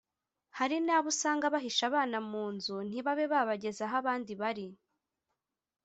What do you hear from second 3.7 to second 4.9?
aho abandi bari